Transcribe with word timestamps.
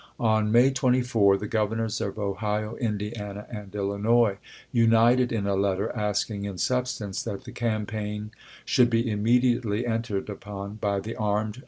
On 0.19 0.51
May 0.51 0.71
24 0.71 1.37
the 1.37 1.45
i^ei. 1.45 1.49
Governors 1.51 2.01
of 2.01 2.17
Ohio, 2.17 2.75
Indiana, 2.77 3.45
and 3.51 3.75
Illinois, 3.75 4.39
united 4.71 5.31
in 5.31 5.45
a 5.45 5.53
letter, 5.53 5.95
asking, 5.95 6.45
in 6.45 6.57
substance, 6.57 7.21
that 7.21 7.43
the 7.43 7.51
campaign 7.51 8.31
should 8.65 8.89
be 8.89 9.07
immediately 9.07 9.85
entered 9.85 10.27
upon, 10.27 10.77
by 10.77 10.99
the 11.01 11.15
armed 11.15 11.53
Denmeon. 11.53 11.59